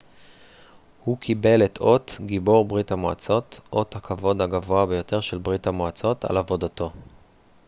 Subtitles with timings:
[1.03, 6.37] הוא קיבל את אות גיבור ברית המועצות אות הכבוד הגבוה ביותר של ברית המועצות על
[6.37, 6.91] עבודתו